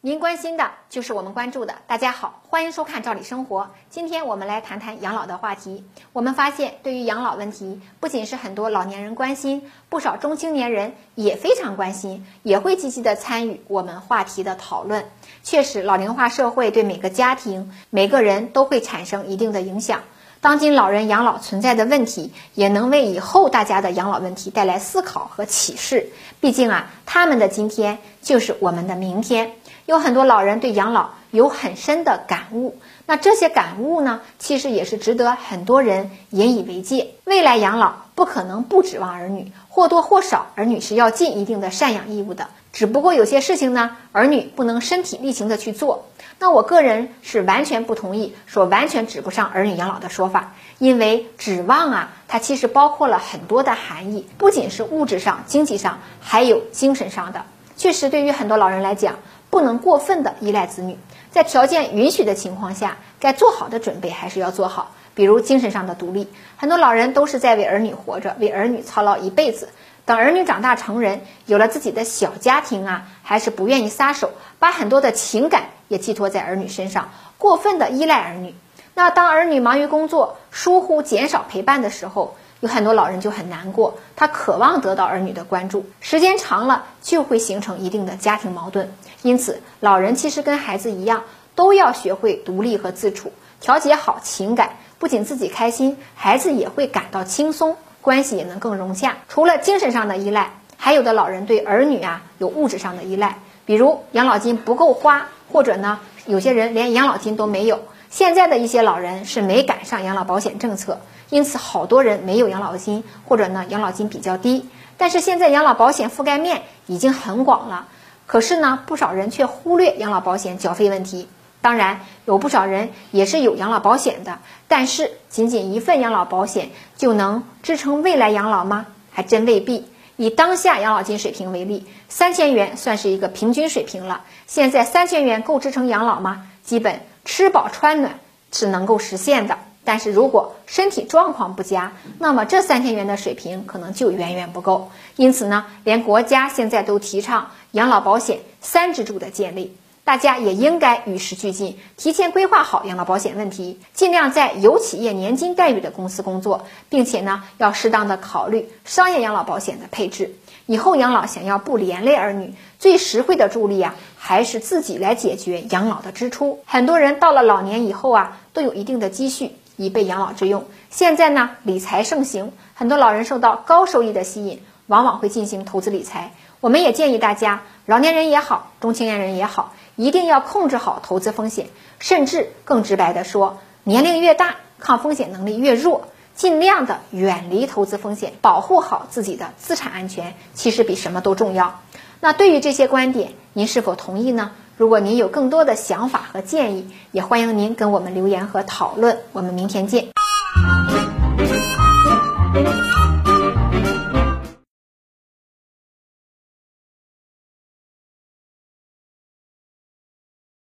[0.00, 1.74] 您关心的就是我们关注的。
[1.88, 3.62] 大家好，欢迎收看《赵理生活》。
[3.90, 5.84] 今天我们来谈谈养老的话题。
[6.12, 15.04] 我们发现，对于养老问题，不仅是很多老年人关心，不少中青年人也非常关心，也会积极的参与我们话题的讨论。
[15.42, 20.02] 确实，老龄化社会对每个家庭、每个人都会产生一定的影响。
[20.40, 26.06] 当今老人养老存在的问题，也能为以后大家的养老问题带来思考和启示。
[26.40, 29.50] 毕竟啊，他们的今天就是我们的明天。
[29.86, 37.14] 有很多老人对养老有很深的感悟，那这些感悟呢，其实也是值得很多人引以为戒。
[37.24, 42.48] 未来养老不可能不指望儿女，或多或少，儿女是要尽一定的赡养义务的。
[42.72, 46.06] 只不过有些事情呢，儿女不能身体力行的去做。
[46.38, 57.44] 那我个人是完全不同意说完全指不上儿女养老的说法，因为指望啊，它其实包括了很多的含义，不仅是物质上、经济上，还有精神上的。
[57.76, 59.16] 确实，对于很多老人来讲，
[59.50, 60.98] 不能过分的依赖子女，
[61.30, 66.28] 在条件允许的情况下，该做好的准备还是要做好，比如精神上的独立。
[66.56, 69.68] 很多老人都是在为儿女活着，为儿女操劳一辈子。
[70.04, 78.54] 等儿女长大成人，有了自己的小家庭啊，还是不愿意撒手，把很多的情感也寄托在儿女身上，过分的依赖儿女。
[78.94, 88.92] 那当儿女忙于工作，疏忽减少陪伴的时候，有很多老人就很难过，他渴望得到儿女的关注，时间长了就会形成一定的家庭矛盾。
[89.22, 91.22] 因此，老人其实跟孩子一样，
[91.54, 97.76] 都要学会独立和自处，调节好情感，不仅自己开心，孩子也会感到轻松。
[98.00, 99.16] 关系也能更融洽。
[99.28, 107.80] 除了精神上的依赖，还有的老人对儿女啊有物质上的依赖，比如养老金不够花，或者呢有些人连养老金都没有。
[108.10, 114.68] 现在的一些老人是没赶上养老保险政策，因此好多人没有养老金，或者呢养老金比较低。
[114.96, 117.86] 但是现在养老保险覆盖面已经很广了，
[118.26, 121.28] 可是呢不少人却忽略养老保险缴费问题。
[121.60, 128.86] 当然，有不少人也是有养老保险的，但是仅仅一份养老保险就能支撑未来养老吗？
[129.10, 129.86] 还真未必。
[130.16, 134.22] 以当下养老金水平为例，三千元算是一个平均水平了。
[134.46, 136.46] 现在三千元够支撑养老吗？
[136.64, 138.18] 基本吃饱穿暖
[138.50, 144.90] 是能够实现的，但是如果身体状况不佳，那么这三千元的水平可能就远远不够。
[145.16, 149.76] 因此呢，连国家现在都提倡养老保险三支柱的建立。
[150.08, 160.34] 大家也应该与时俱进，提前规划好养老保险问题，尽量在有企业年金待遇的公司工作，并且呢，要适当的考虑商业养老保险的配置。
[160.64, 166.60] 以后养老想要不连累儿女，最实惠的助力啊，还是自己来解决养老的支出。
[166.64, 170.64] 很多人到了老年以后啊，都有一定的积蓄以备养老之用。
[170.88, 176.32] 现在呢，理财盛行，很多老人受到高收益的吸引，往往会进行投资理财。
[176.60, 179.74] 我们也建议大家，老年人也好，中青年人也好。
[179.98, 181.66] 一定要控制好投资风险，
[181.98, 191.80] 甚至更直白的说，年龄越大，抗风险能力越弱，尽量的远离投资风险，保护好自己的资产安全，其实比什么都重要。
[192.20, 194.52] 那对于这些观点，您是否同意呢？
[194.76, 199.18] 如果您有更多的想法和建议，也欢迎您跟我们留言和讨论。
[199.32, 200.10] 我们明天见。